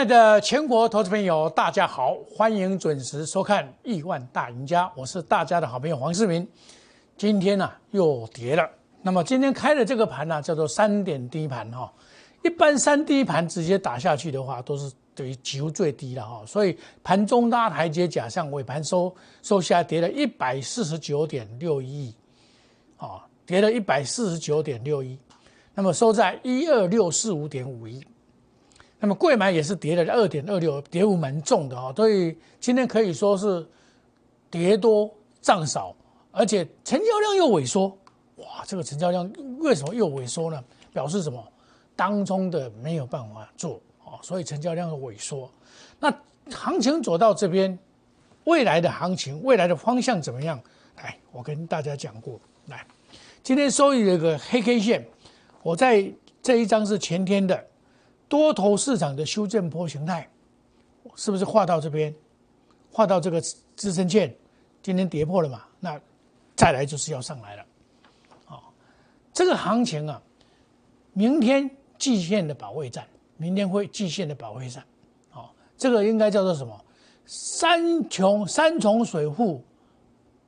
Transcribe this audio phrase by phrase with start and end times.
[0.00, 6.48] 爱的全国投资朋友，大家好，欢迎准时收看《亿万大赢家》，我是大家的好朋友黄世明。
[7.18, 8.66] 今天呢又跌了，
[9.02, 11.92] 那么今天开的这个盘呢叫做三点低盘哈，
[12.42, 22.06] 一般三低盘直接打下去的话都是等于几乎最低了哈，所以盘中拉台阶，假上尾盘收收下跌了一百四十九点六一。
[22.06, 22.14] 亿，
[22.96, 25.18] 啊，跌了一百四十九点六一，
[25.74, 28.02] 那么收在一二六四五点五一。
[29.02, 33.66] 那么贵买也是跌了二点二六，跌幅蛮重的哈，所以今天可以说是
[34.50, 35.96] 跌多涨少，
[36.30, 37.88] 而且成交量又萎缩，
[38.36, 40.62] 哇，这个成交量为什么又萎缩呢？
[40.92, 41.42] 表示什么？
[41.96, 45.50] 当中的没有办法做啊，所以成交量萎缩。
[45.98, 46.14] 那
[46.50, 47.78] 行情走到这边，
[48.44, 50.60] 未来的行情，未来的方向怎么样？
[50.96, 52.86] 来，我跟大家讲过，来，
[53.42, 55.06] 今天收益一个黑 K 线，
[55.62, 57.69] 我在这一张是前天的。
[58.30, 60.30] 多头市场的修正波形态，
[61.16, 62.14] 是不是画到这边？
[62.92, 63.40] 画到这个
[63.74, 64.32] 支撑线，
[64.80, 65.64] 今天跌破了嘛？
[65.80, 66.00] 那
[66.54, 67.66] 再来就是要上来了。
[68.44, 68.72] 好，
[69.32, 70.22] 这个行情啊，
[71.12, 73.04] 明天季线的保卫战，
[73.36, 74.84] 明天会季线的保卫战。
[75.30, 76.84] 好，这个应该叫做什么？
[77.26, 79.60] 山穷山重水复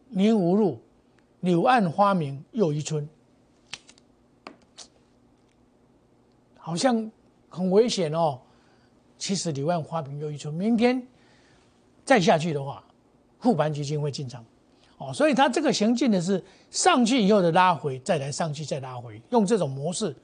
[0.08, 0.80] 宁无路，
[1.40, 3.08] 柳暗花明又一村。
[6.56, 7.10] 好像。
[7.52, 8.40] 很危险哦，
[9.18, 10.52] 其实柳暗花明又一村。
[10.54, 11.06] 明天
[12.02, 12.82] 再下去的话，
[13.38, 14.42] 护盘基金会进场
[14.96, 20.16] 哦，所以它这个行进的是上去以后的拉回，再来上去再拉回，用这种模式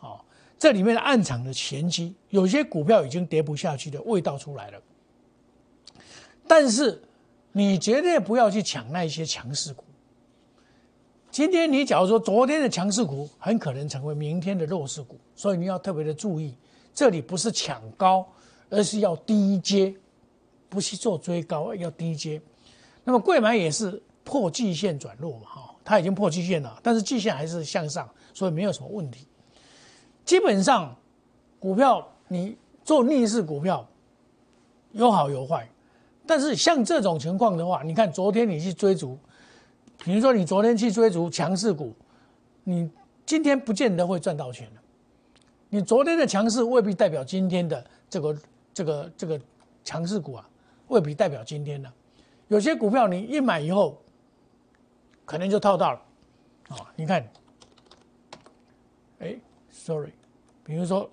[0.00, 0.20] 哦。
[0.58, 4.78] 这里面的暗场的前期，有些股票已经跌不下去的味道出来了。
[6.46, 7.02] 但是
[7.52, 9.82] 你绝对不要去抢那些强势股。
[11.36, 16.56] 今天你假如说昨天的强势股，很可能成为明天的弱势股，所以你要特别的注意。
[16.94, 18.26] 这里不是抢高，
[18.70, 19.94] 而是要低阶，
[20.70, 22.40] 不是做追高，要低阶。
[23.04, 29.26] 那么贵买也是破季线转弱嘛，哈，它已经破季线了，但是季线还是向上，所以没有什么问题。
[30.24, 30.96] 基本上，
[31.60, 33.86] 股票你做逆势股票
[34.92, 35.68] 有好有坏，
[36.26, 39.18] 但是像这种情况的话，你看昨天你去追逐，
[40.06, 41.92] 比如说你昨天去追逐强势股，
[42.62, 42.88] 你
[43.26, 44.80] 今天不见得会赚到钱的。
[45.68, 48.38] 你昨天的强势未必代表今天的这个
[48.72, 49.40] 这个这个
[49.82, 50.48] 强势股啊，
[50.86, 51.92] 未必代表今天的。
[52.46, 54.00] 有些股票你一买以后，
[55.24, 56.00] 可能就套到了。
[56.68, 57.28] 啊，你看，
[59.18, 59.36] 哎
[59.72, 60.12] ，sorry，
[60.62, 61.10] 比如说，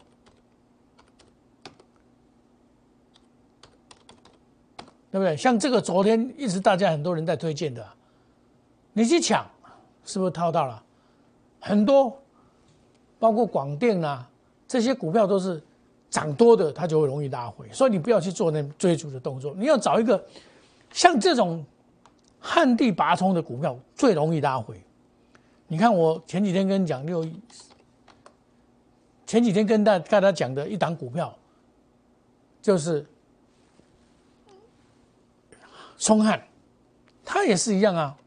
[5.10, 5.36] 对不对？
[5.36, 7.84] 像这个昨天一直大家很多人在推荐的，
[8.94, 9.46] 你去抢，
[10.06, 10.82] 是不是套到了？
[11.60, 12.18] 很多，
[13.20, 14.30] 包括广电啊。
[14.66, 15.62] 这些股票都是
[16.10, 19.54] 涨多的，它就会容易拉回，所以你不要去做那追逐的动作。
[19.56, 20.24] 你要找一个
[20.92, 21.64] 像这种
[22.40, 24.82] 旱地拔葱的股票，最容易拉回。
[25.68, 27.24] 你看我前几天跟你讲六，
[29.28, 31.38] 前几天跟大大家讲的一档股票，
[32.64, 33.06] 就是
[35.98, 36.42] 松汉，
[37.24, 38.18] 它也是一样啊。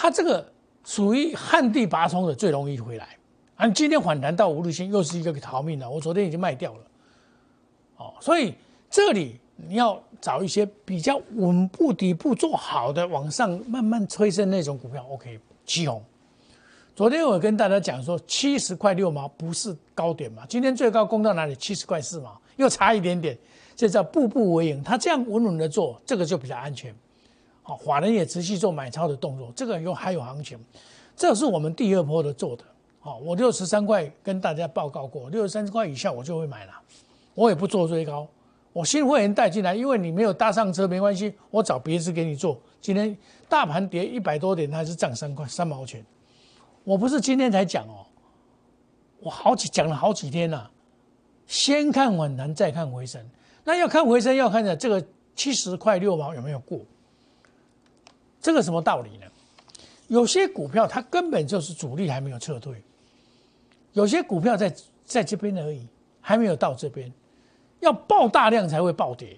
[0.00, 0.46] 它这个
[0.84, 3.08] 属于旱地拔葱的，最容易回来。
[3.56, 5.90] 啊，今天反弹到五日线，又是一个逃命的。
[5.90, 6.80] 我昨天已经卖掉了，
[7.96, 8.54] 哦，所以
[8.88, 15.04] 这里你要找一些比较稳步底部做好的，往上慢慢推升那种股票。
[15.10, 16.00] OK，七红。
[16.94, 20.44] 昨天我跟大家讲说，七十块六毛不是高点嘛？
[20.48, 21.56] 今天最高攻到哪里？
[21.56, 23.36] 七十块四毛，又差一点点。
[23.74, 26.94] 这叫步步为营，他这样稳稳的做，这个就比较安全。
[27.68, 30.58] 好，法人也持续做买超的动作，这个有还有行情。
[31.14, 32.64] 这是我们第二波的做的。
[32.98, 36.72] 好，我六十三块跟大家报告过，六十三块以下我就会买了，
[37.34, 38.26] 我也不做追高，
[38.72, 42.58] 我新会员带进来，因为你没有搭上车没关系，我找别支给你做。
[42.80, 43.14] 今天
[43.50, 46.02] 大盘跌一百多点，它是涨三块三毛钱，
[46.84, 48.06] 我不是今天才讲哦，
[49.20, 50.70] 我好几讲了好几天了，
[51.46, 53.22] 先看反弹再看回升，
[53.62, 55.04] 那要看回升要看的这个
[55.36, 56.80] 七十块六毛有没有过，
[58.48, 59.26] 这个什么道理呢？
[60.06, 62.82] 有些股票它根本就是主力还没有撤退。
[63.92, 64.74] 有些股票在
[65.04, 65.86] 在这边而已，
[66.22, 67.12] 还没有到这边，
[67.80, 69.36] 要爆大量才会暴跌。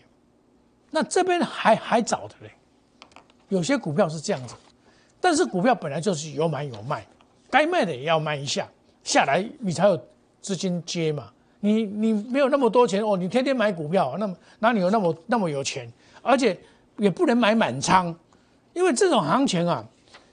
[0.92, 2.52] 那这边还还早的嘞。
[3.48, 4.54] 有些股票是这样子，
[5.20, 7.04] 但是股票本来就是有买有卖，
[7.50, 8.68] 该卖的也要卖一下，
[9.02, 10.00] 下来你才有
[10.40, 11.32] 资金接嘛。
[11.58, 15.92] 你你没有那么多钱哦，你天天买股票，那么哪里有那么那么有钱？
[16.22, 16.56] 而且
[16.96, 18.16] 也不能买满仓，
[18.72, 19.84] 因为这种行情啊，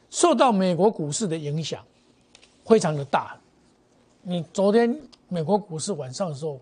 [0.09, 1.83] 受到美国股市的影响
[2.65, 3.37] 非常的大。
[4.21, 6.59] 你昨天美国股市晚上的时候，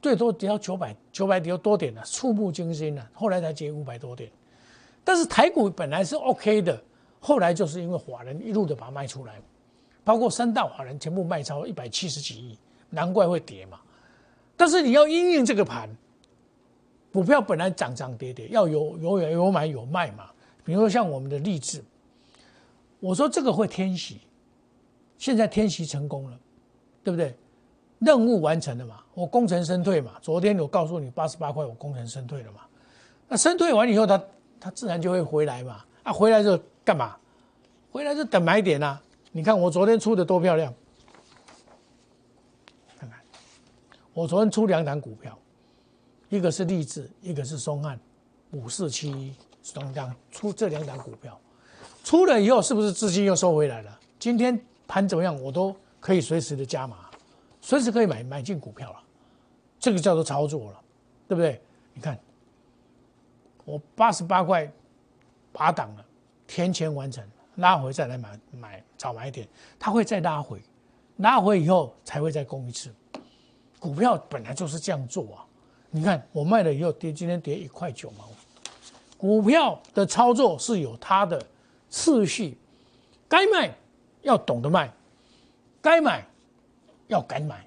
[0.00, 3.08] 最多跌到九百九百点多点了，触目惊心了。
[3.14, 4.30] 后来才跌五百多点，
[5.02, 6.82] 但是台股本来是 OK 的，
[7.20, 9.40] 后来就是因为华人一路的把它卖出来，
[10.04, 12.58] 包括三大华人全部卖超一百七十几亿，
[12.90, 13.80] 难怪会跌嘛。
[14.56, 15.88] 但是你要应应这个盘，
[17.12, 20.30] 股票本来涨涨跌跌，要有有有有买有卖嘛。
[20.64, 21.82] 比如说像我们的励志，
[23.00, 24.20] 我说这个会天喜，
[25.18, 26.38] 现在天喜成功了，
[27.02, 27.34] 对不对？
[27.98, 30.12] 任务完成了嘛，我功成身退嘛。
[30.20, 32.62] 昨天我告诉你八十八块，我功成身退了嘛。
[33.28, 34.22] 那身退完以后，它
[34.58, 35.84] 它自然就会回来嘛。
[36.02, 37.16] 啊，回来就干嘛？
[37.92, 39.00] 回来就等买点啊。
[39.30, 40.74] 你看我昨天出的多漂亮，
[42.98, 43.20] 看看，
[44.12, 45.38] 我昨天出两档股票，
[46.28, 47.98] 一个是励志，一个是松汉，
[48.50, 49.32] 五四七
[49.62, 51.38] 双档出这两档股票，
[52.02, 54.00] 出了以后是不是资金又收回来了？
[54.18, 56.96] 今天盘怎么样，我都可以随时的加码。
[57.60, 58.98] 随时可以买买进股票了，
[59.78, 60.80] 这个叫做操作了，
[61.28, 61.62] 对不对？
[61.94, 62.18] 你看，
[63.64, 64.68] 我八十八块
[65.52, 66.04] 拔档了，
[66.48, 67.24] 填钱完成，
[67.54, 69.46] 拉回再来买买早买点，
[69.78, 70.60] 它会再拉回，
[71.18, 72.92] 拉回以后才会再攻一次。
[73.78, 75.46] 股票本来就是这样做啊！
[75.90, 78.28] 你看我卖了以后跌，今天跌一块九毛。
[79.22, 81.40] 股票的操作是有它的
[81.88, 82.58] 次序，
[83.28, 83.72] 该卖
[84.22, 84.92] 要懂得卖，
[85.80, 86.26] 该买。
[87.08, 87.66] 要敢买，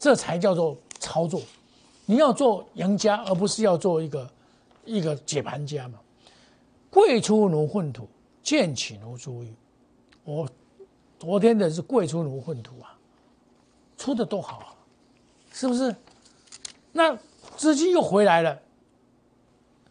[0.00, 1.40] 这才叫做操作。
[2.06, 4.28] 你要做赢家，而不是要做一个
[4.84, 6.00] 一个解盘家嘛。
[6.90, 8.08] 贵出如粪土，
[8.42, 9.54] 贱起如珠玉。
[10.24, 10.48] 我
[11.20, 12.98] 昨天的是贵出如粪土啊，
[13.96, 14.74] 出的多好啊，
[15.52, 15.94] 是不是？
[16.90, 17.16] 那
[17.56, 18.60] 资金又回来了，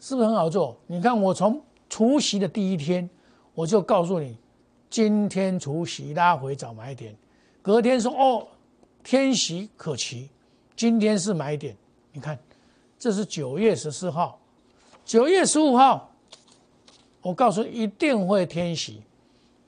[0.04, 0.78] 是不是很好做？
[0.86, 3.10] 你看我从除夕的第一天，
[3.54, 4.38] 我就告诉你，
[4.90, 7.16] 今天除夕拉回早买点，
[7.62, 8.46] 隔天说哦。
[9.02, 10.30] 天喜可期，
[10.76, 11.76] 今天是买点。
[12.12, 12.38] 你看，
[13.00, 14.38] 这是九月十四号，
[15.06, 16.10] 九月十五号，
[17.22, 19.02] 我告诉一定会天喜。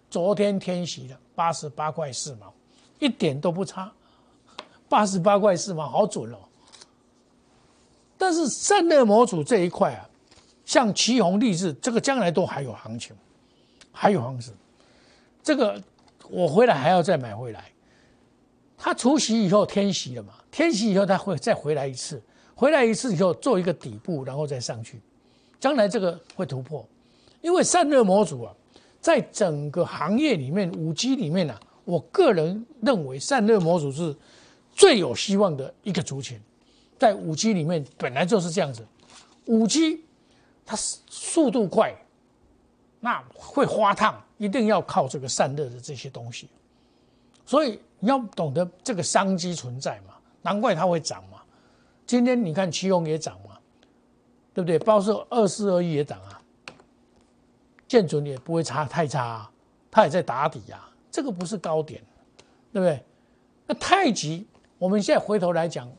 [0.10, 2.54] 昨天天喜的八十八块四毛，
[3.00, 3.90] 一点都不差，
[4.90, 6.38] 八十八块四毛好准哦。
[8.18, 10.10] 但是散热模组这一块啊，
[10.66, 13.16] 像旗宏、立志，这个将来都还有行情，
[13.92, 14.54] 还有行情。
[15.44, 15.82] 这个
[16.30, 17.72] 我回来还要再买回来。
[18.78, 20.34] 它除夕以后天息了嘛？
[20.52, 22.22] 天息以后它会再回来一次，
[22.54, 25.00] 回来一次以后做一个底部，然后再上去。
[25.60, 26.88] 将来这个会突破，
[27.42, 28.54] 因为散热模组啊，
[29.00, 34.16] 在整个行业里面，五 G 里面呢，我个人认为散热模组是
[34.74, 36.40] 最有希望的一个族群。
[37.00, 38.86] 在五 G 里面本来就是这样子，
[39.46, 40.05] 五 G
[40.66, 41.94] 它速度快，
[43.00, 46.50] 那会花烫，一定要靠这个散热的这些东西，
[47.46, 47.80] 所以。
[48.00, 50.14] 你要懂得这个商机存在嘛？
[50.44, 51.42] 难怪它会涨嘛。
[52.06, 53.58] 今天你看七龙也涨嘛，
[54.54, 54.78] 对不对？
[54.78, 56.40] 包括二四二一也涨啊，
[57.88, 59.50] 建准也不会差太差，
[59.90, 60.88] 它也在打底呀。
[61.10, 62.04] 这个不是高点，
[62.72, 63.04] 对不对？
[63.66, 64.46] 那太极，
[64.78, 65.92] 我们现在回头来讲，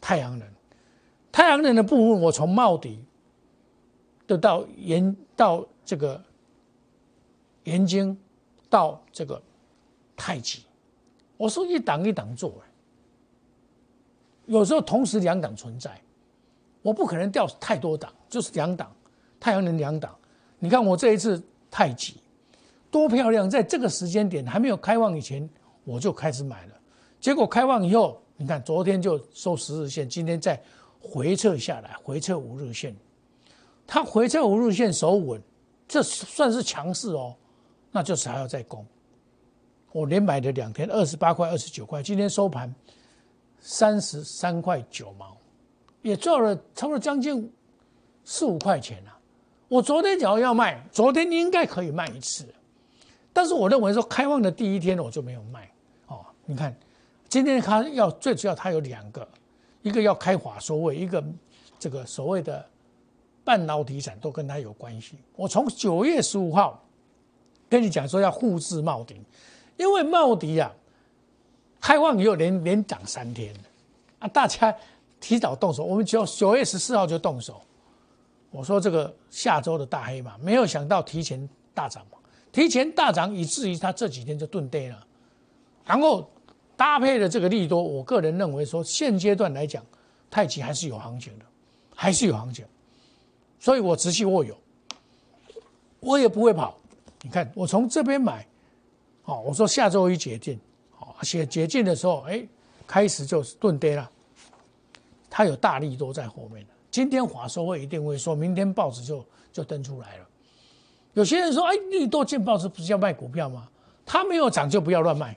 [0.00, 0.48] 太阳能，
[1.30, 3.04] 太阳能的部分，我从茂底，
[4.26, 6.22] 都到研到这个
[7.64, 8.16] 研经，
[8.68, 9.40] 到这个
[10.16, 10.62] 太极。
[11.36, 12.54] 我说一档一档做，
[14.46, 16.00] 有时候同时两档存在，
[16.82, 18.94] 我不可能调太多档，就是两档，
[19.40, 20.14] 太阳能两档。
[20.58, 22.16] 你看我这一次太极
[22.90, 25.46] 多漂亮，在这个时间点还没有开放以前，
[25.84, 26.74] 我就开始买了。
[27.20, 30.58] 结果开放以后，你看昨天就收十日线，今天再
[31.00, 32.94] 回撤下来，回撤五日线，
[33.86, 35.40] 它回撤五日线守稳，
[35.86, 37.34] 这算是强势哦，
[37.90, 38.84] 那就是还要再攻。
[39.92, 42.74] 我连买了两天，二十八块、二十九块，今天收盘
[43.60, 45.36] 三十三块九毛，
[46.02, 47.52] 也赚了差不多将近
[48.24, 49.16] 四五块钱了。
[49.68, 52.44] 我昨天讲要卖，昨天应该可以卖一次，
[53.32, 55.70] 但是我认为说开放的第一天我就没有卖。
[56.08, 56.76] 哦，你看
[57.28, 59.26] 今天它要最主要它有两个，
[59.82, 61.24] 一个要开华收位，一个
[61.78, 62.64] 这个所谓的
[63.44, 65.18] 半导体展都跟它有关系。
[65.36, 66.82] 我从九月十五号
[67.68, 69.22] 跟你讲说要护制茂鼎。
[69.76, 70.72] 因为茂迪啊，
[71.80, 73.52] 开放以后连连涨三天，
[74.20, 74.72] 啊，大家
[75.18, 77.60] 提早动手，我们九九月十四号就动手。
[78.52, 82.18] 我说这个下周的大黑马，没有想到提前大涨嘛，
[82.52, 85.06] 提前大涨以至于它这几天就钝跌了。
[85.84, 86.30] 然后
[86.76, 89.84] 搭配的这个利多，我个人认为说现阶段来讲，
[90.30, 91.44] 太极还是有行情的，
[91.96, 92.64] 还是有行情，
[93.64, 94.54] 所以我持续握有，
[95.98, 96.76] 我也不会跑。
[97.22, 98.46] 你看我从这边买。
[99.22, 102.46] 好，我说下周一解禁，好，写解禁的时候，哎，
[102.86, 104.10] 开始就是钝跌了，
[105.30, 106.74] 它有大力多在后面的。
[106.90, 110.26] 今天华收会一定会说，明天报纸就就登出来了。
[111.14, 113.66] 有些人说，哎，利多见报纸不是要卖股票吗？
[114.04, 115.34] 它没有涨就不要乱卖，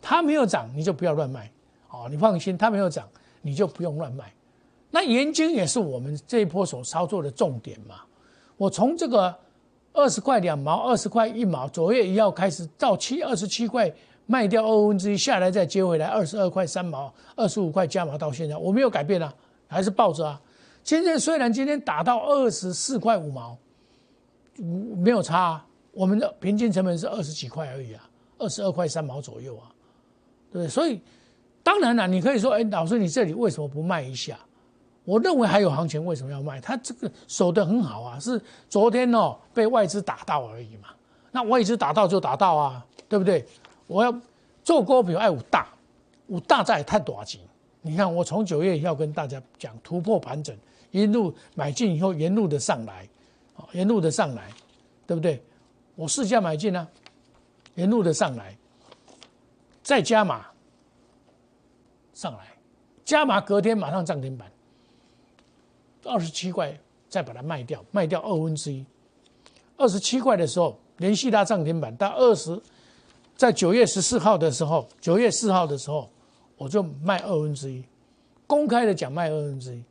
[0.00, 1.52] 它没有涨你就不要乱卖。
[1.90, 3.06] 哦，你放心，它没有涨
[3.42, 4.32] 你就不用乱卖。
[4.94, 7.96] 那盐金也是我们这一波所操作的重点嘛。
[8.56, 9.34] 我从这个
[9.92, 13.92] 二十块两毛、二十块一毛，左月一号开始到七二十七块
[14.26, 19.34] 卖掉二分之一下来再接回来二十二块三毛、二十五块加码到现在，我没有改变啊，
[19.66, 20.40] 还是抱着啊。
[20.84, 23.58] 今天虽然今天打到二十四块五毛，
[24.96, 28.08] 没有差，啊，我们的平均成本是二十几块而已啊，
[28.38, 29.74] 二十二块三毛左右啊，
[30.52, 30.68] 对不对？
[30.68, 31.00] 所以
[31.64, 34.38] 当然了，你可以说，哎，老师你这里为什么不卖一下？
[35.04, 36.60] 我认为还有行情，为什么要卖？
[36.60, 40.88] 他这个守得很好啊，是昨天哦被外资打到而已嘛。
[41.30, 43.46] 那外资打到就打到啊，对不对？
[43.86, 44.14] 我要
[44.62, 45.68] 做股票爱五大，
[46.28, 47.38] 五大在探多少
[47.82, 50.56] 你看我从九月要跟大家讲突破盘整。
[50.90, 53.06] 一路买进以后，沿路的上来，
[53.56, 54.48] 啊，沿路的上来，
[55.06, 55.42] 对不对？
[55.96, 56.86] 我试价买进呢，
[57.74, 58.56] 沿路的上来，
[59.82, 60.46] 再加码，
[62.14, 62.46] 上来，
[63.04, 64.48] 加码隔天马上涨停板，
[66.04, 68.84] 二十七块再把它卖掉，卖掉二分之一，
[69.76, 72.60] 二十七块的时候连续拉涨停板，到二十，
[73.36, 76.10] 在九月十四号的时候，九月四号的时候，
[76.56, 77.84] 我就卖二分之一，
[78.46, 79.82] 公开的讲卖二分之一。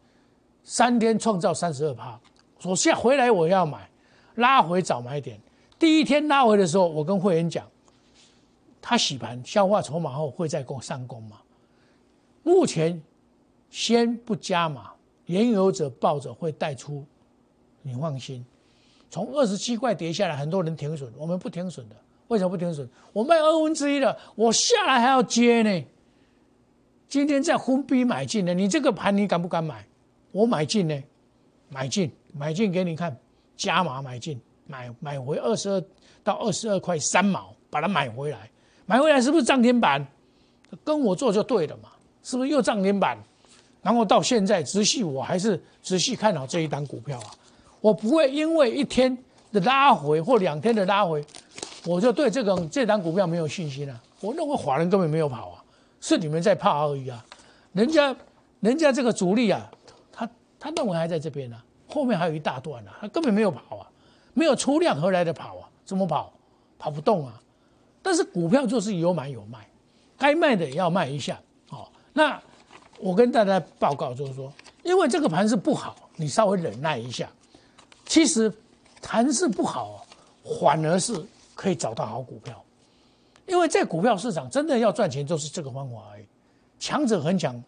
[0.64, 2.18] 三天创造三十二趴，
[2.58, 3.90] 说下回来我要买，
[4.36, 5.38] 拉回早买点。
[5.78, 7.68] 第一天拉回的时候，我跟会员讲，
[8.82, 11.42] 他洗盘消化筹码后会再攻上攻嘛。
[12.44, 13.04] 目前
[13.70, 14.94] 先不加码，
[15.26, 17.06] 原有者抱着会带出，
[17.82, 18.46] 你放心。
[19.10, 21.96] 从二十七块跌下来，很多人停损，我们不停损的。
[22.30, 22.88] 为什么不停损？
[23.12, 25.86] 我卖二分之一了，我下来还要接呢。
[27.08, 29.86] 今天在昏逼买进的，你这个盘你敢不敢买？
[30.32, 31.04] 我买进呢，
[31.70, 33.16] 买进买进给你看，
[33.56, 35.84] 加码买进，买买回二十二
[36.24, 38.50] 到二十二块三毛，把它买回来，
[38.88, 40.04] 买回来是不是涨停板？
[40.84, 41.90] 跟我做就对了嘛，
[42.24, 43.24] 是不是又涨停板？
[43.84, 47.30] 然后到现在仔细我还是仔细看好这一单股票啊，
[47.82, 49.16] 我不会因为一天
[49.52, 51.24] 的拉回或两天的拉回，
[51.86, 54.02] 我就对这个这单股票没有信心了。
[54.22, 55.64] 我认为华人根本没有跑啊，
[56.02, 57.24] 是你们在怕而已啊，
[57.74, 58.16] 人家
[58.62, 59.70] 人家这个主力啊。
[60.12, 60.28] 他
[60.60, 63.88] 他认为还在这边呢，后面还有一大段呢，他根本没有跑啊，
[64.34, 65.70] 没有出量何来的跑啊？
[65.86, 66.34] 怎么跑？
[66.80, 67.40] 跑不动啊！
[68.02, 69.66] 但是股票就是有买有卖，
[70.18, 71.40] 该卖的也要卖一下。
[71.70, 72.38] 哦，那
[73.04, 77.30] 我跟大家报告就是说，因为这个盘是不好，你稍微忍耐一下。
[78.06, 78.50] 其实
[79.02, 80.06] 盘是不好，
[80.62, 81.14] 反而是
[81.54, 82.64] 可以找到好股票，
[83.46, 86.24] 因为在股票市场真的要赚钱，就是这个方法而已。
[86.80, 87.62] 强者很强，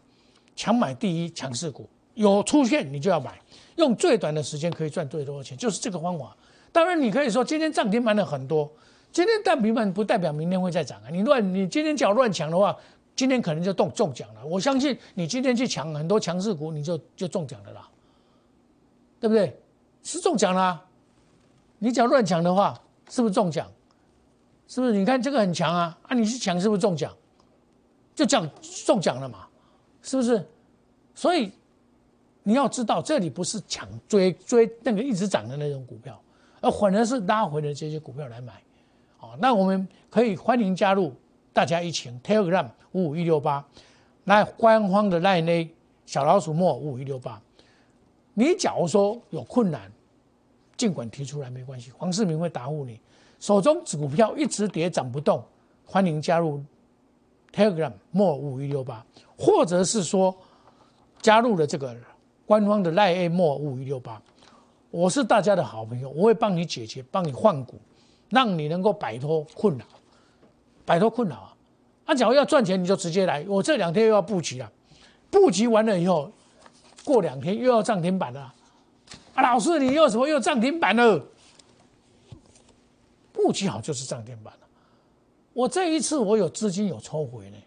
[0.56, 1.86] 强买第一强势股。
[2.14, 3.38] 有出现你就要买，
[3.76, 6.34] 用最短的时间可以赚最多的钱，就是这个方法。
[6.72, 8.72] 当然，你可以说今天涨停板的很多，
[9.12, 11.10] 今天涨停板不代表明天会再涨啊。
[11.12, 12.74] 你乱，你今天脚乱抢的话，
[13.16, 14.46] 今天可能就中中奖了。
[14.46, 17.88] 我相信你今天去抢很多强势股，你就就中奖了啦，
[19.20, 19.58] 对不对？
[20.04, 20.84] 是中奖啦。
[21.80, 22.80] 你脚乱抢的话，
[23.10, 23.72] 是不是中奖？
[24.68, 24.94] 是不是？
[24.94, 27.12] 你看这个很强啊，啊，你去抢是不是中奖？
[28.14, 28.50] 就奖
[28.86, 29.48] 中奖了嘛，
[30.02, 30.46] 是不是？
[31.14, 31.52] 所以。
[32.48, 36.22] 你要知道，这里不是抢追追那个一直涨的那种股票，
[36.62, 38.62] 而反而是拉回的这些股票来买。
[39.18, 41.12] 好，那我们可以欢迎加入
[41.56, 43.66] 大家一起 Telegram 五五一六八，
[44.26, 45.74] 来官方的赖内
[46.06, 47.42] 小老鼠莫五五一六八。
[48.34, 49.90] 你假如说有困难，
[50.76, 53.00] 尽管提出来没关系，黄世明会答复你。
[53.40, 55.42] 手中股票一直跌涨不动，
[55.86, 56.62] 欢迎加入
[57.54, 59.06] Telegram 莫五五一六八，
[59.38, 60.36] 或者是说
[61.22, 61.96] 加入了这个。
[62.46, 64.22] 官方的赖 A 莫五一六八，
[64.92, 67.80] 我是大家的好朋友，我会帮你解决，帮你换股，
[68.30, 69.86] 让你能够摆脱困扰，
[70.86, 71.56] 摆脱困扰啊！
[72.06, 73.44] 啊，假如要赚钱，你就直接来。
[73.48, 74.72] 我这两天又要布局了，
[75.32, 76.32] 布局完了以后，
[77.04, 78.54] 过两天又要涨停板了。
[79.34, 81.26] 啊，老师，你又什么又涨停板了？
[83.34, 84.68] 布局好就是涨停板了。
[85.52, 87.58] 我这一次我有资金有抽回呢，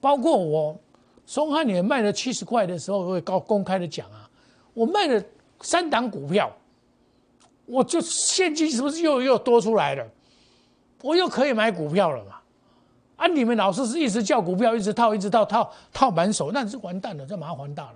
[0.00, 0.78] 包括我
[1.24, 4.28] 松汉也卖了七十块的时候，我会高公开的讲啊。
[4.74, 5.24] 我卖了
[5.62, 6.54] 三档股票，
[7.64, 10.06] 我就现金是不是又又多出来了？
[11.02, 12.40] 我又可以买股票了嘛？
[13.16, 17.94] 啊，你们老师是一直叫股票，一直套，一直套，套套满手，那是完蛋了，这麻烦大了。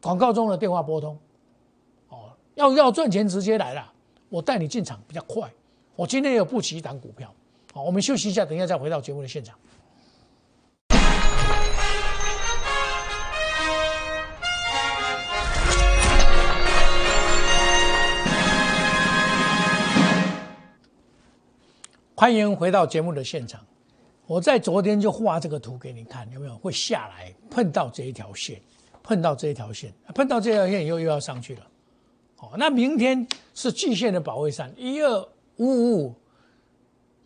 [0.00, 1.18] 广告中的电话拨通，
[2.08, 3.92] 哦，要要赚钱直接来了，
[4.28, 5.50] 我带你进场比较快。
[5.96, 7.32] 我今天有布局一档股票，
[7.72, 9.56] 好，我们休息一下，等一下再回到节目的现场。
[22.24, 23.60] 欢迎回到节目的现场。
[24.26, 26.56] 我在昨天就画这个图给你看，有没有？
[26.56, 28.58] 会下来碰到这一条线，
[29.02, 31.66] 碰到这一条线，碰到这条线以后又要上去了。
[32.38, 35.20] 哦，那明天是季线的保卫战，一二
[35.58, 36.14] 五五五，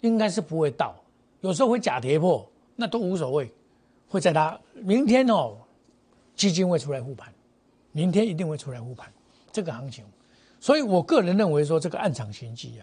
[0.00, 0.97] 应该是不会到，
[1.43, 3.49] 有时候会假跌破，那都无所谓。
[4.09, 5.59] 会在它明天哦，
[6.35, 7.33] 基金会出来护盘，
[7.93, 9.09] 明天一定会出来护盘
[9.52, 10.05] 这个行情。
[10.59, 12.83] 所以我个人认为说，这个暗场玄机啊，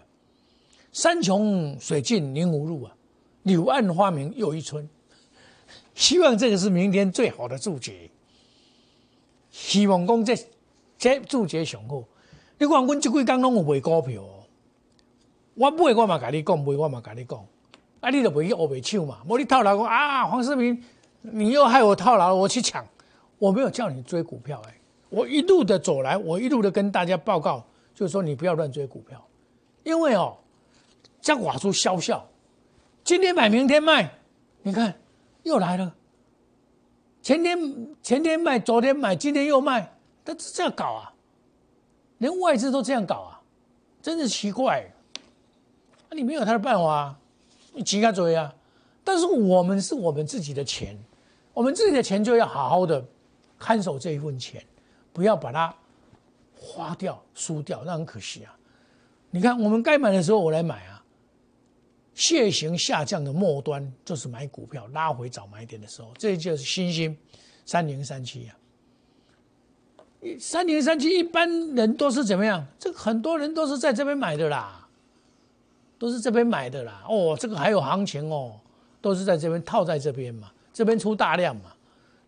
[0.96, 2.96] 山穷水尽宁无路啊，
[3.42, 4.88] 柳暗花明又一村。
[5.94, 8.10] 希望这个是明天最好的注解。
[9.50, 10.34] 希望讲这
[10.96, 12.02] 这注解上好。
[12.58, 14.22] 你看，阮这几工拢有卖股票，
[15.52, 17.46] 我买我嘛甲你讲，卖我嘛甲你讲，
[18.00, 20.82] 啊，你就袂去乌白抢嘛，无你套牢讲啊，黄世明，
[21.20, 22.82] 你又害我套牢，我去抢，
[23.38, 24.74] 我没有叫你追股票，哎，
[25.10, 27.62] 我一路的走来，我一路的跟大家报告，
[27.94, 29.22] 就是说你不要乱追股票，
[29.84, 30.45] 因为哦，这
[31.32, 32.28] 样画出消效，
[33.04, 34.18] 今天买明天卖，
[34.62, 34.94] 你看
[35.42, 35.94] 又来了，
[37.22, 37.58] 前天
[38.02, 39.92] 前天卖，昨天买，今天又卖，
[40.24, 41.12] 他这样搞啊？
[42.18, 43.40] 连外资都这样搞啊，
[44.00, 44.90] 真是奇怪。
[46.08, 47.16] 那你没有他的办法，
[47.72, 48.54] 你急他追啊。
[49.04, 50.98] 但是我们是我们自己的钱，
[51.52, 53.04] 我们自己的钱就要好好的
[53.58, 54.64] 看守这一份钱，
[55.12, 55.74] 不要把它
[56.58, 58.56] 花掉、输掉，那很可惜啊。
[59.30, 60.95] 你看，我们该买的时候我来买啊。
[62.16, 67.16] 楔形下降的末端就是买股票拉回早买点的时候，这就是新兴
[67.64, 68.56] 三零三七啊。
[70.40, 72.66] 三零三七，一般人都是怎么样？
[72.80, 74.88] 这个很多人都是在这边买的啦，
[75.98, 77.04] 都是这边买的啦。
[77.08, 78.58] 哦，这个还有行情哦，
[79.00, 81.72] 都是在这边套在这边嘛，这边出大量嘛。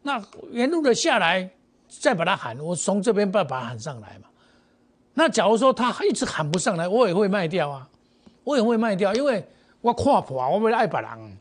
[0.03, 1.51] 那沿路的下来，
[1.89, 4.29] 再把它喊，我从这边把把它喊上来嘛。
[5.15, 7.89] 那假如说他一直喊不上来，我也会卖掉啊，
[8.45, 9.45] 我也会卖掉，因为
[9.81, 11.39] 我看破啊，我为了爱别人，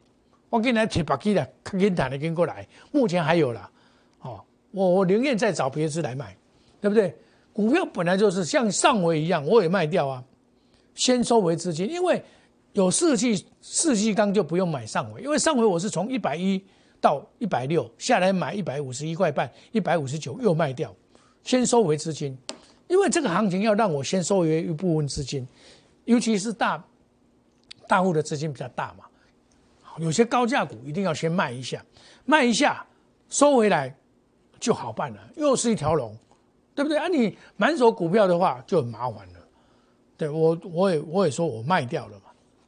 [0.50, 3.69] 我给你来贴白机的，跟谈的跟过来，目前还有了，
[4.21, 6.36] 哦，我我宁愿再找别支来卖。
[6.80, 7.13] 对不对？
[7.52, 10.23] 股票本来就是像上回一样，我也卖掉啊，
[10.93, 12.23] 先收回资金，因为
[12.73, 16.63] 有四季四季钢就不用买上回，因为上回我是从一百一
[17.02, 20.93] 到一百六下来买一百五十一块半，一百五十九又卖掉，
[21.41, 22.38] 先收回资金，
[22.88, 25.47] 因为这个行情要让我先收回一部分资金，
[26.06, 26.82] 尤其是大
[27.88, 29.06] 大户的资金比较大嘛，
[29.97, 31.84] 有些高价股一定要先卖一下，
[32.26, 32.86] 卖一下
[33.30, 33.95] 收回来
[34.60, 36.15] 就好办了，又是一条龙。
[36.76, 37.08] 对不对啊？
[37.08, 39.39] 你满手股票的话就很麻烦了。
[40.15, 42.26] 对我，我也我也说我卖掉了嘛，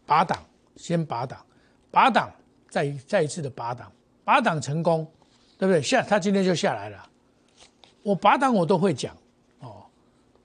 [0.08, 0.44] 拔档
[0.76, 1.46] 先拔档，
[1.92, 2.32] 拔档
[2.72, 3.92] 再再一次的拔档，
[4.24, 5.06] 拔档成功，
[5.60, 5.80] 对不对？
[5.80, 7.08] 下他今天就下来了。
[8.02, 9.16] 我拔档我都会讲
[9.60, 9.86] 哦，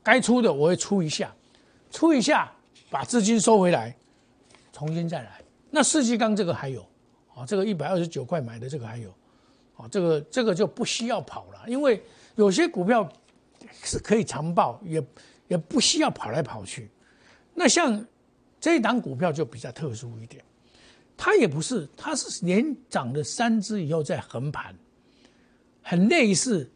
[0.03, 1.35] 该出的我会出一下，
[1.91, 2.53] 出一下
[2.91, 3.97] 把资金收回来，
[4.75, 5.41] 重新再来。
[5.71, 6.87] 那世纪钢这个还有
[7.35, 9.09] 啊，这个一百二十九块买的这个还有
[9.79, 12.03] 啊，这个这个就不需要跑了，因为
[12.35, 13.11] 有些股票。
[13.83, 15.03] 是可以长报，也
[15.49, 16.89] 也不需要跑来跑去。
[17.55, 18.07] 那像
[18.61, 20.45] 这一档股票就比较特殊一点，
[21.17, 24.75] 它也不是，它是连涨了三只以后再横盘，
[25.83, 26.71] 很类似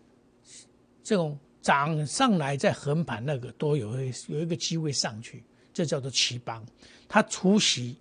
[1.04, 3.94] 这种涨上来再横盘那个都有
[4.26, 6.64] 有一个机会上去，这叫做奇邦，
[7.08, 7.96] 它除息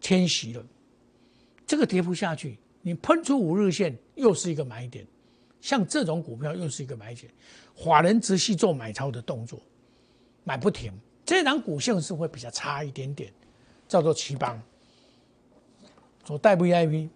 [0.00, 0.64] 天息了，
[1.66, 5.06] 这个跌不下去，你喷出五日线又是一个买点。
[5.60, 7.30] 像这种股票又是一个买点，
[7.74, 9.60] 法人直系做买超的动作，
[10.44, 10.92] 买不停。
[11.24, 13.32] 这档股性是会比较差一点点，
[13.88, 14.62] 叫做奇邦，
[16.24, 17.08] 做代 VIP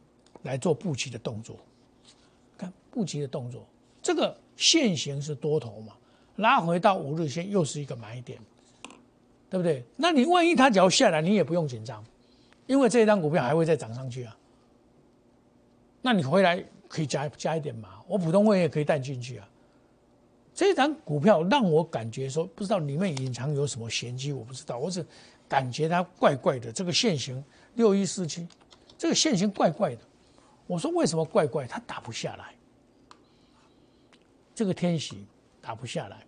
[0.42, 1.56] 来做布局的动作。
[2.58, 3.64] 看布局的动作，
[4.02, 5.94] 这个线型是多头嘛，
[6.36, 8.40] 拉回到五日线又是一个买点，
[9.50, 9.84] 对不对？
[9.96, 12.02] 那你万一它只要下来，你也不用紧张，
[12.66, 14.34] 因为这一张股票还会再涨上去啊。
[16.00, 16.64] 那你回来。
[16.90, 19.48] 可以加加一点码，我普通会员可以带进去啊。
[20.52, 25.06] 这一张股票让我感觉说，不知道里面隐藏有什么玄机，我不知道，我只
[25.48, 26.72] 感觉它怪怪的。
[26.72, 27.44] 这个线型
[27.76, 28.44] 六一四七，
[28.98, 30.00] 这个线型怪怪的。
[30.66, 31.64] 我说为什么怪怪？
[31.64, 32.52] 它打不下来。
[34.52, 35.24] 这个天喜
[35.60, 36.26] 打不下来。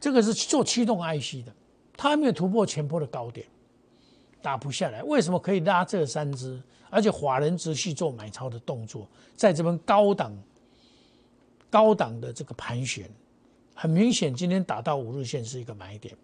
[0.00, 1.52] 这个是做驱动 IC 的，
[1.98, 3.44] 它还没有突破前波的高点，
[4.40, 5.02] 打不下来。
[5.02, 6.62] 为什么可以拉这三只？
[6.90, 10.32] 而且华人直系做买超的动作，在这边高档、
[11.68, 13.10] 高档的这个盘旋，
[13.74, 16.16] 很明显，今天打到五日线是一个买点，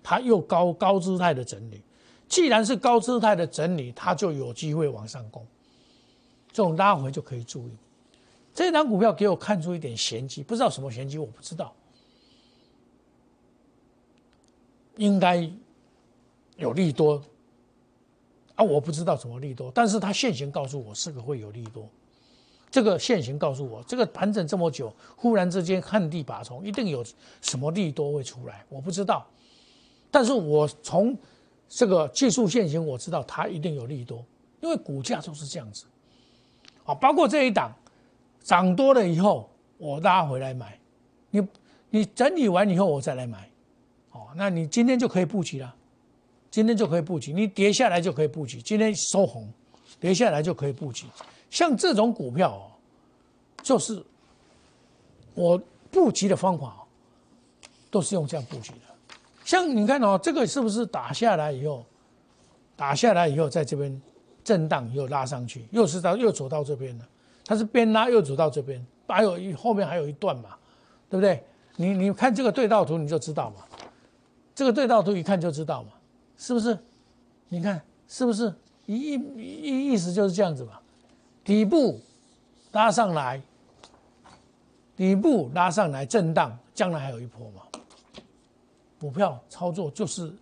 [0.00, 1.82] 它又高高姿态的整理。
[2.28, 5.44] 既然是高姿态的整理，它就有机会往上攻。
[6.52, 7.72] 这种拉回就可以注意。
[8.54, 11.74] 这张股票给我看出一点玄机，不知道什么玄机，我不知道，
[14.96, 15.50] 应该
[16.56, 17.22] 有利多。
[18.54, 21.86] 啊，我不知道什么利多，但是它现行告诉我是个会有利多。
[22.70, 27.04] 这个现行告诉我，这个盘整这么久，忽然之间旱地拔葱，一定有
[27.40, 29.26] 什么利多会出来，我不知道。
[30.10, 31.16] 但是我从
[31.68, 34.24] 这个技术现行，我知道它一定有利多，
[34.60, 35.84] 因为股价就是这样子。
[36.84, 37.70] 啊，包括这一档
[38.42, 40.78] 涨多了以后，我拉回来买，
[41.30, 41.46] 你
[41.90, 43.50] 你整理完以后我再来买，
[44.16, 45.74] 哦，那你今天就可以布局了，
[46.50, 49.46] 今天就可以布局，你跌下来就可以布局，今天收红，
[50.00, 51.06] 跌下来就可以布局。
[51.50, 52.72] 像这种股票哦，
[53.62, 54.02] 就是
[55.34, 56.80] 我布局的方法哦，
[57.90, 58.78] 都是用这样布局的。
[59.44, 61.84] 像你看哦，这个是不是打下来以后，
[62.74, 64.02] 打下来以后在这边
[64.42, 67.06] 震荡又拉上去，又是到又走到这边了。
[67.44, 70.56] 它是边拉又走到这边，还有一后面还有一段嘛，
[71.08, 71.42] 对不对？
[71.78, 73.65] 你你看这个对照图你就知道嘛，
[74.56, 75.90] 这个对照图一看就知道嘛，
[76.38, 76.76] 是不是？
[77.48, 78.52] 你看是不是？
[78.86, 80.80] 一意意意思就是这样子嘛。
[81.44, 82.00] 底部
[82.72, 83.40] 拉上来，
[84.96, 87.62] 底部拉上来震荡，将来还有一波嘛？
[88.98, 90.32] 股票操作就是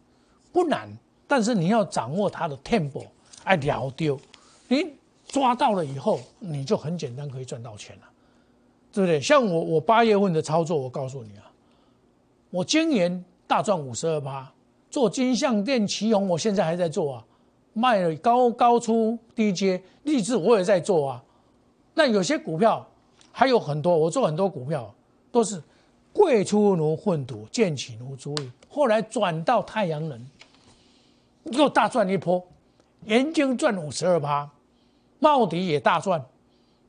[0.52, 0.88] 不难，
[1.26, 3.06] 但是你要掌握它的 tempo，
[3.42, 4.18] 哎，了丢，
[4.68, 4.94] 你
[5.26, 8.02] 抓到了以后，你就很简单可以赚到钱了，
[8.92, 9.20] 对不对？
[9.20, 11.50] 像我我八月份的操作，我告诉你啊，
[12.50, 14.52] 我今年大赚五十二趴，
[14.90, 17.24] 做金相店旗红，我现在还在做啊。
[17.76, 21.24] 卖了高高出低阶，励志我也在做啊。
[21.92, 22.86] 那有些股票
[23.32, 24.94] 还有很多，我做很多股票
[25.32, 25.60] 都是
[26.12, 28.50] 贵出如粪土，贱起如猪翼。
[28.68, 30.24] 后来转到太阳能，
[31.46, 32.40] 又大赚一波，
[33.04, 34.48] 元晶赚五十二趴，
[35.18, 36.24] 茂迪也大赚，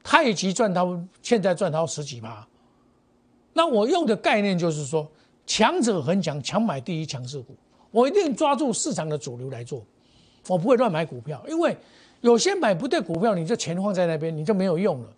[0.04, 2.48] 太极赚到现在赚到十几趴。
[3.54, 5.08] 那我用的概念就是说，
[5.46, 7.56] 强者恒强，强买第一强势股，
[7.92, 9.86] 我一定抓住市场的主流来做。
[10.48, 11.76] 我不会乱买股票，因为
[12.22, 15.10] 有些买不对股票，你就钱放在那边，你就没有用了。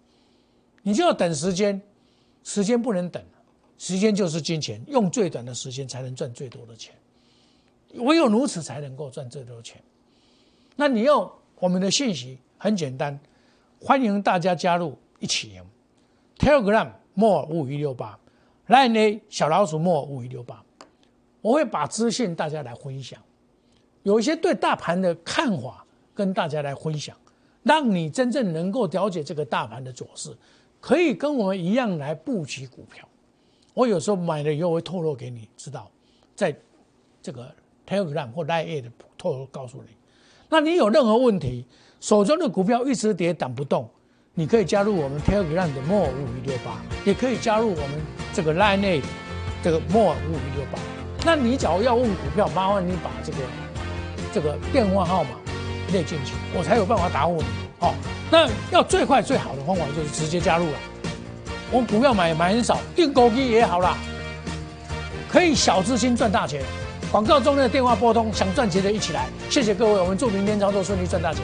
[0.84, 1.82] 你就要等时间，
[2.44, 3.22] 时间不能等，
[3.78, 6.96] 时间就是金钱，用最短的时间才能赚最多的钱，
[7.96, 9.82] 唯有如此才能够赚最多钱。
[10.78, 13.20] 那你要我们的信息很简单，
[13.82, 15.60] 欢迎大家加入一起
[16.38, 18.18] ，Telegram more 五一六八
[18.68, 20.64] ，Line 小老鼠 more 五一六八，
[21.42, 23.20] 我会把资讯大家来分享。
[24.04, 27.16] 有一些对大盘的看法跟大家来分享，
[27.64, 30.36] 让你真正能够了解这个大盘的走势，
[30.80, 33.08] 可以跟我们一样来布局股票。
[33.74, 35.92] 我有时候买了以后会透露给你知道，
[36.36, 36.56] 在
[37.22, 37.54] 这个
[37.86, 39.90] Telegram 或 Line 的透露告诉你。
[40.50, 41.66] 那你有任何问题，
[42.00, 43.90] 手中的股票一直跌挡不动，
[44.40, 47.90] 你可以加入我们 Telegram 的 More 五五六八，也可以加入我们
[48.36, 49.02] 这个 Line
[49.64, 50.78] 这个 More 五五六八。
[51.26, 53.40] 那你假如要问股票，麻烦你把这个。
[54.34, 55.30] 这个电话号码
[55.92, 57.46] 列进去，我才有办法答复你。
[57.80, 57.96] 好，
[58.30, 60.74] 那要最快最好的方法就是直接加入了。
[61.72, 63.98] 我股票买买很少，订购机也好啦，
[65.32, 66.62] 可以小资金赚大钱。
[67.10, 69.28] 广告中的电话拨通，想赚钱的一起来。
[69.50, 71.44] 谢谢各位，我们祝明天操作顺利，赚大钱。